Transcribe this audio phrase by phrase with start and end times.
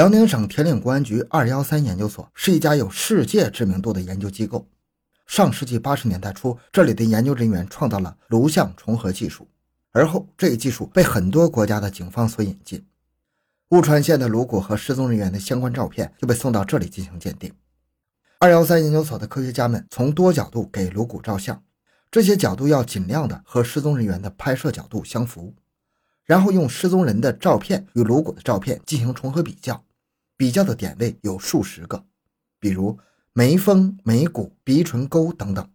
[0.00, 4.66] 辽宁省铁岭公安局二幺三研究所是一家有世界知名度的研究机构。
[5.26, 9.46] 上世纪八十年代初，这里的研究人员创造了颅相重合技术，
[9.92, 12.82] 而后这一技术被很多国家的警方所引进。
[13.72, 17.52] 雾川县的颅骨和失踪人员的相关照片就被送到这里进行鉴定。
[18.38, 21.62] 二幺三研究所的科学家们从多角度给颅骨照相，
[22.10, 25.54] 这些角度要尽量的和失踪人员的拍摄角度相符，
[26.24, 29.84] 然后用失踪人的照片与颅骨的照片进行重合比较。
[30.40, 32.02] 比较的点位有数十个，
[32.58, 32.98] 比如
[33.34, 35.70] 眉峰、眉骨、鼻唇沟等等。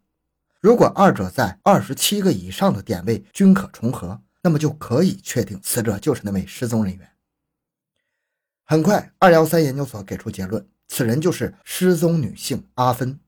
[0.59, 7.07] 如果二者在二十七个以上的点位均可重合，那么就可以确定死者就是那位失踪人员。
[8.63, 13.19] 很快，二幺三研究所给出结论，此人就是失踪女性阿芬。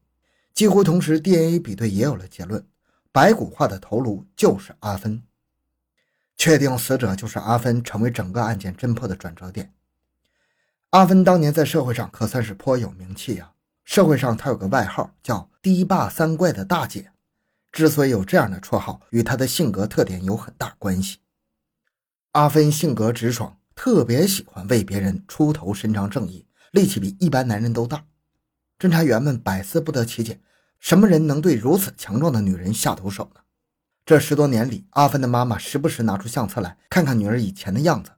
[0.56, 2.66] 几乎同时，DNA 比对也有了结论，
[3.12, 5.22] 白骨化的头颅就是阿芬。
[6.36, 9.72] 确定死者就是阿芬，成为整个案件侦破的转折点。
[10.92, 13.52] 阿芬当年在社会上可算是颇有名气啊！
[13.84, 17.12] 社会上她有个外号叫“堤坝三怪”的大姐。
[17.74, 21.18] 之所以有这样的绰号，与她的性格特点有很大关系。
[22.32, 28.06] 阿芬性格直爽，特别喜欢为别人出头伸张正义，力气比一般男人都大。
[28.80, 30.40] 侦查员们百思不得其解，
[30.80, 33.42] 什么人能对如此强壮的女人下毒手呢？
[34.06, 38.12] 这十多年里，阿芬的妈妈时不时拿出相册来看看女儿以前的样子。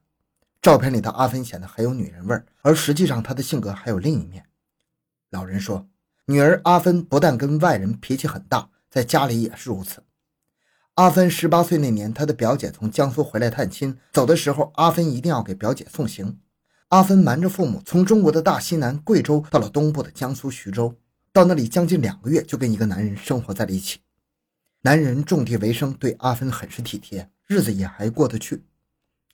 [0.62, 4.44] 照片里的阿芬显得很有女人味儿，而实际上她的性格还有另一面。
[5.30, 5.88] 老人说，
[6.26, 10.02] 女儿阿芬不但跟外人脾气很大，在家里也是如此。
[10.94, 16.38] 阿芬十八岁那年，她的表姐从江苏回来探亲，走的时候，阿芬一定要给表姐送行。
[16.88, 20.94] 阿芬瞒着父母，从中国的大西南贵州到了东部的江苏徐州，
[21.32, 24.00] 到那里将近两个月，就跟一个男人生活在了一起。
[24.82, 28.64] 男人种地为生，对阿芬很是体贴，日子也还过得去。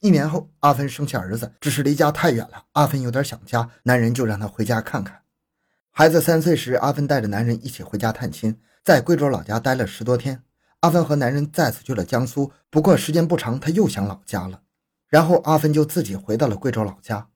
[0.01, 5.21] 一年后，阿芬生下儿子，只是离家太远了，阿芬有点想家，男人就让她回家看看。
[5.91, 10.43] 孩子三岁时，阿芬带着男人一起回家探亲，在贵州老家待了十多天。
[10.81, 14.61] 阿芬和男人再次去了江苏，不过时间不长，他又想老家了。
[15.07, 17.29] 然后阿芬就自己回到了贵州老家。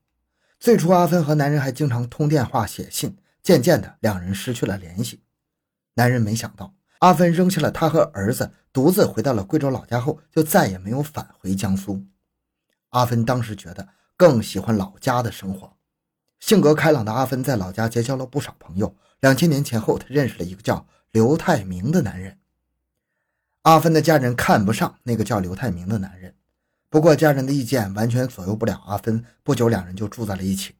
[0.60, 5.24] 最初，阿芬和男人还经常通电话、写信，渐渐的，两人失去了联系。
[5.94, 12.06] 男人没想到，阿芬扔下了他和儿子，独自回到了贵州老家后，就再也没有返回江苏。
[12.92, 13.86] 阿芬当时觉得
[14.16, 15.76] 更喜欢老家的生活。
[16.40, 18.96] 性格开朗的阿芬在老家结交了不少朋友。
[19.20, 22.38] 两千年前后，她认识了一个叫刘太明的男人。
[23.62, 26.34] 阿芬的家人看不上那个叫刘太明的男人，
[26.90, 29.24] 不过家人的意见完全左右不了阿芬。
[29.44, 30.74] 不久，两人就住在了一起。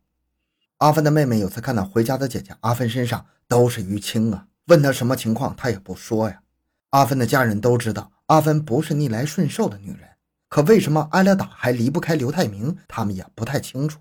[0.79, 6.43] 阿芬的妹妹有次看到回家的姐姐阿芬身上都是淤青啊，问她什么情况，她也不说呀。
[6.91, 10.09] 阿芬的家人都知道阿芬不是逆来顺受的女人。
[10.53, 12.77] 可为什么挨了打还离不开刘太明？
[12.87, 14.01] 他们也不太清楚。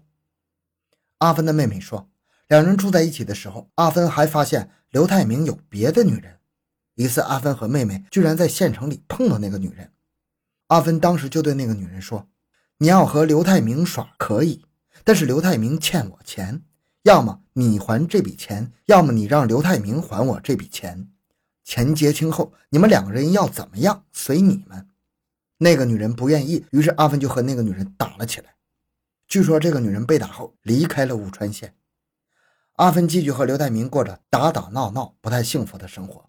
[1.20, 2.10] 阿芬的妹妹说，
[2.50, 6.40] 两人住在一起的时候，阿芬还发现刘太明有别的女人。
[6.96, 9.94] 一次，阿芬和妹妹居然在县城里碰到那个女人。
[10.68, 12.28] 阿芬当时就对那个女人说
[12.80, 14.66] ：“你要和刘太明耍可以，
[15.06, 16.64] 但是刘太明欠我钱，
[17.04, 21.08] 要么你还这笔钱，要么你让刘太明还我这笔钱。
[21.64, 24.86] 钱结清后，你们两个人要怎么样，随你们。”
[25.64, 28.56] 那个女人不愿意，于是阿芬就和那个女人打了起来。
[29.28, 31.76] 据说这个女人被打后离开了武川县，
[32.78, 36.28] 阿芬继续和刘太明过着打打闹闹、不太幸福的生活。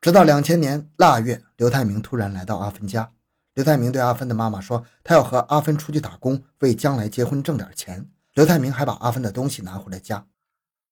[0.00, 3.12] 直到两千年腊月，刘太明突然来到阿芬家。
[3.54, 10.26] 刘太明对阿芬的妈妈说：“他要和阿芬出去打工，为将来结婚挣点钱。”刘太明还把阿芬的东西拿回了家。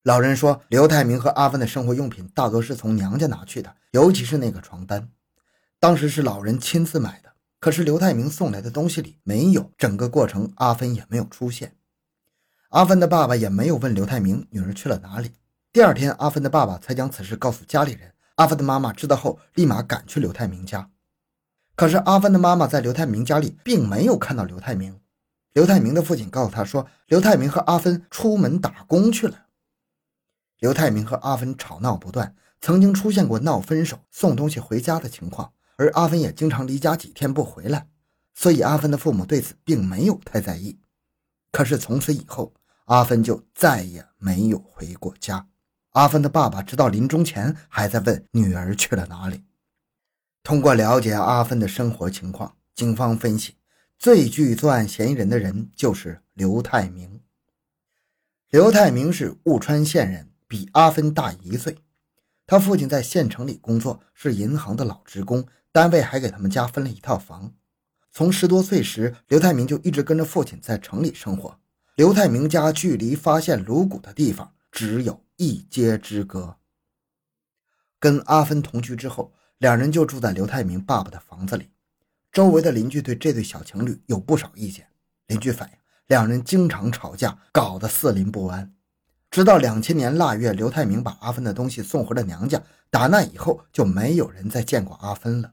[0.04, 5.08] 老人说，刘太明和阿芬的生活用品大多是从娘家拿去的，尤其是那个床单，
[5.80, 7.29] 当时是老人亲自买的。
[7.60, 11.76] 可是刘太明送来的东西里没有，整个过程阿芬也没有出现，
[12.70, 15.32] 阿芬的爸爸也没有问刘太明女儿去了哪里。
[15.70, 18.14] 第二天，阿芬的爸爸才将此事告诉家里人。
[18.36, 20.90] 阿芬的妈妈知道后，立马赶去刘太明家。
[21.76, 24.98] 可是阿芬的妈妈在刘太明家里并没有看到刘太明。
[25.52, 29.46] 刘太明的父亲告诉他说，刘太明和阿芬出门打工去了。
[30.58, 35.52] 刘太明和阿芬吵闹不断，曾经出现过闹分手、送东西回家的情况。
[35.80, 37.86] 而阿芬也经常离家几天不回来，
[38.34, 40.78] 所以阿芬的父母对此并没有太在意。
[41.50, 42.52] 可是从此以后，
[42.84, 45.48] 阿芬就再也没有回过家。
[45.92, 49.42] 阿芬的爸爸直到临终前还在问女儿去了哪里。
[50.42, 53.54] 通过了解阿芬的生活情况，警方分析，
[53.98, 57.22] 最具作案嫌疑人的人就是刘太明。
[58.50, 61.78] 刘太明是雾川县人，比阿芬大一岁。
[62.46, 65.46] 他父亲在县城里工作，是银行的老职工。
[65.72, 67.52] 单位还给他们家分了一套房。
[68.12, 71.58] 从十多岁时，刘太明就一直跟着父亲在城里生活。
[71.94, 76.56] 刘太明家距离发现颅骨的地方只有一街之隔。
[77.98, 81.70] 跟阿芬同居之后，两人就住在刘太明爸爸的房子里。
[82.32, 84.88] 周围的邻居对这对小情侣有不少意见。
[85.26, 85.74] 邻居反映，
[86.06, 88.74] 两人经常吵架，搞得四邻不安。
[89.30, 92.60] 直到两千年腊月，刘太明把阿芬的东西送回了娘家。
[92.90, 95.52] 打那以后，就没有人再见过阿芬了。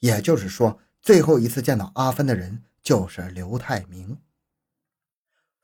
[0.00, 4.18] 也就是说，最后一次见到阿芬的人就是刘太明。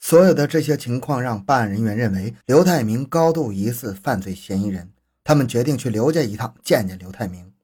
[0.00, 4.92] 所有的这些情况让办案人员认为刘太明高度疑似犯罪嫌疑人。
[5.26, 7.54] 他们决定去刘家一趟，见见刘太明。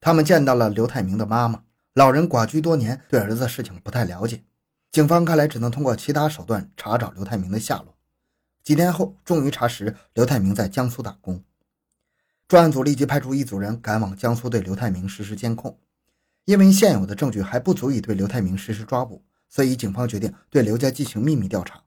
[0.00, 1.64] 他们见到了刘太明的妈妈，
[1.94, 4.44] 老人寡居多年，对儿子的事情不太了解。
[4.92, 7.96] 警方看来只能通过其他手段查找刘太明的下落。
[8.62, 11.42] 几天后，终于查实刘太明在江苏打工。
[12.46, 15.76] 专案组立即派出一组人赶往江苏，对刘太明实施监控。
[16.46, 21.82] 因为现有的证据还不足以对刘太明实施抓捕，所以警方决定对刘家进行秘密调查。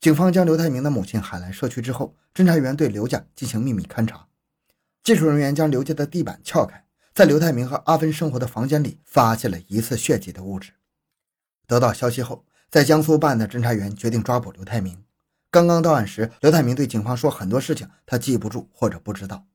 [0.00, 4.28] 警方将刘太明的母亲喊来社区之后，侦查员对刘家进行秘密勘查。
[5.04, 6.84] 技术人员将刘家的地板撬开，
[7.14, 10.72] 在刘太明和阿芬生活的房间里发现了疑似血迹的物质。
[11.66, 15.04] 得到消息后，在江苏办案的侦查员决定抓捕刘太明。
[15.50, 19.46] 刚刚到案时，刘太明对警方说很多事情他记不住或者不知道。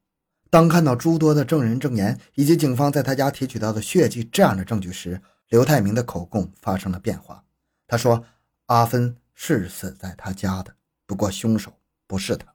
[0.52, 7.46] 当看到诸多的证人证言以及警方在他家提取到的血迹这样的证据时，刘太明的口供发生了变化。
[7.88, 8.26] 他说
[8.68, 10.76] ：“阿芬是死在他家的，
[11.06, 11.72] 不过凶手
[12.06, 12.54] 不是他。”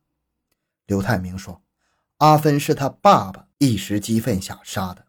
[0.84, 1.62] 刘太明说
[2.18, 5.06] ：“阿芬是他爸爸一时激愤下杀的，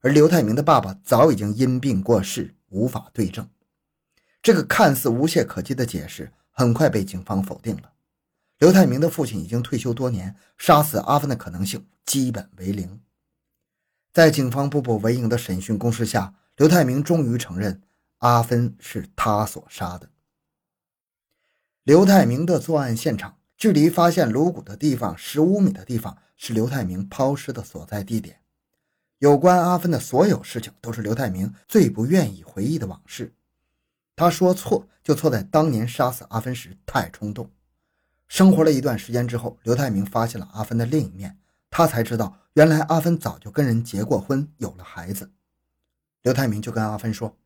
[0.00, 3.46] 而刘太明的爸爸早已经因病过世，无法对证。”
[4.40, 7.92] 这个看似无懈可击的解释很快被警方否定了。
[8.58, 13.00] 刘太明的父亲已经退休多年，杀死阿芬的可能性基本为零。
[14.12, 17.80] 在警方步步为营的审讯攻势下，刘太明终于承认
[18.18, 20.10] 阿芬是他所杀的。
[21.84, 28.40] 刘太明的作案现场距离发现颅骨的地方十五米的地方是刘太明抛尸的所在地点。
[29.18, 33.32] 有关阿芬的所有事情都是刘太明最不愿意回忆的往事。
[34.16, 37.48] 他说错就错在当年杀死阿芬时太冲动。
[38.28, 41.38] 生活了一段时间之后，刘太明发现了阿芬的另一面，
[41.70, 45.32] 他才知道原来阿芬早就跟人结过婚，有了孩子。
[46.22, 47.36] 刘太明就跟阿芬说：“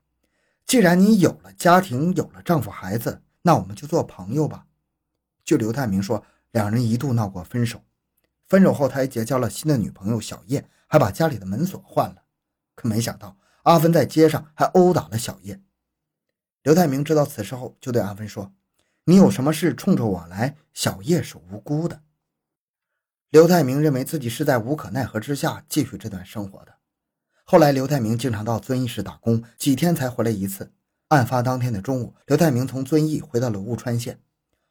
[0.67, 4.67] 既然你有了家庭，有了丈夫孩子，那我们就做朋友吧。”
[5.45, 7.83] 据刘太明说，两人一度闹过分手，
[8.49, 12.23] 分手后他还结交了新的女朋友小叶，还把家里的门锁换了。
[12.75, 15.61] 可没想到，阿芬在街上还殴打了小叶。
[16.63, 18.53] 刘太明知道此事后，就对阿芬说。
[19.05, 20.57] 你有什么事冲着我来？
[20.73, 22.03] 小叶是无辜的。
[23.31, 26.75] 刘太明认为自己是在无可奈何之下继续这段生活的。
[27.45, 30.73] 后来，刘太明经常到遵义市打工，几天才回来一次。
[31.09, 34.21] 案发当天的中午，刘太明从遵义回到了务川县。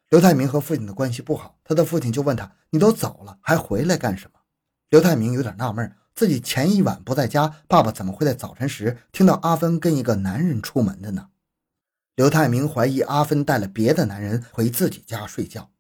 [0.10, 4.40] 刘太明和父亲的关系不好，他的父亲就问他：“你都走了，还回来干什么？”
[4.90, 11.31] 刘太明有点纳闷，自己前一晚不在家，爸爸怎么会在早晨时听到阿芬跟一个男人出门的呢？
[12.16, 15.72] 刘太明怀疑阿芬带了别的男人回自己家睡觉。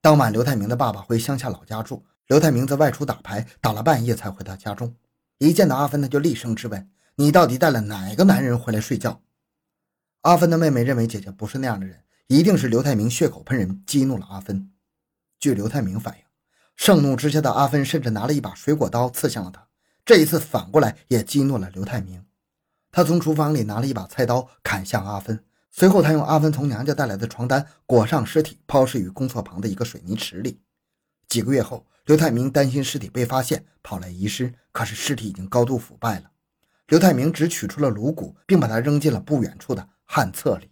[0.00, 4.96] 当晚，刘太明的爸爸回乡下老家住，刘太明在外出打牌，打了半夜才回到家中。
[5.38, 9.20] 一见到阿芬，他就厉声质问：“你到底带了哪个男人回来睡觉？”
[10.22, 14.70] 阿芬的妹妹认为姐姐不是那样的人，一定是刘太明血口喷人，激怒了阿芬。
[15.38, 16.22] 据刘太明反映，
[16.76, 19.68] 盛怒之下的阿芬甚至拿了一把水果刀刺向了他。
[20.04, 22.24] 这一次反过来也激怒了刘太明，
[22.90, 25.44] 他从厨房里拿了一把菜刀砍向阿芬。
[25.76, 30.60] 随后，他用阿芬从娘家带来的床单裹上尸体，抛尸于公厕旁的一个水泥池里。
[31.26, 36.30] 几个月后，刘太明担心尸体被发现，跑来遗失，可是尸体已经高度腐败了。
[36.86, 40.70] 刘太明只取出了颅骨，并把它扔进了不远处的旱厕里。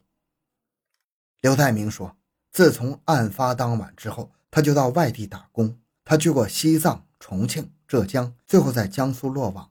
[1.40, 2.16] 刘太明说
[2.52, 9.68] ：“自从案发当晚之后，他就到外地打工，他去过西藏、重庆、浙江，最后在江苏落网。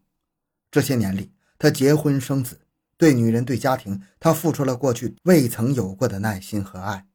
[0.69, 2.59] 这些年里，他结婚生子。”
[3.01, 7.07] 对女人、对家庭，他付出了过去未曾有过的耐心和爱。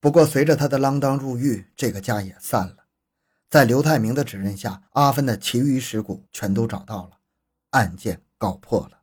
[0.00, 2.78] 不过，随着他的锒铛入狱，这个家也散了。
[3.48, 7.18] 在刘太明的指认下，阿芬的其余尸骨全都找到了，
[7.70, 9.02] 案件告破了。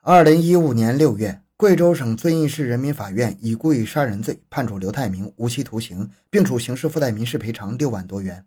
[0.00, 8.44] 二零一五年六月，贵州省遵义市人民法院以故意杀人罪判处刘太明无期徒刑，并处刑事附带民事赔偿六万多元。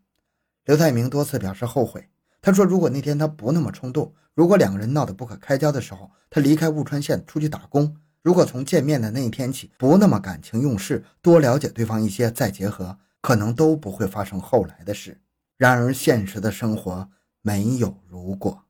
[0.66, 2.10] 刘太明多次表示后悔。
[2.42, 15.20] 他说：“如果那天他不那么冲动，如果两个人闹得不可开交的时候，他离开雾川县出去打工，如果从见面的那一天起不那么感情用事，多了解对方一些再结合，可能都不会发生后来的事。
[15.58, 17.10] 然而现实的生活
[17.42, 18.64] 没有如果。”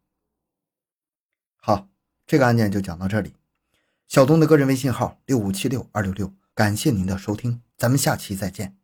[1.61, 1.87] 好，
[2.25, 3.35] 这个案件就讲到这里。
[4.07, 8.78] 小东的个人微信号六五七六二六六，感谢您的收听，咱们下期再见。